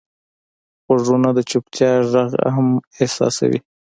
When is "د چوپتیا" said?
1.37-1.91